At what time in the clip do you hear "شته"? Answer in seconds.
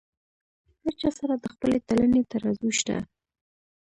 2.79-2.97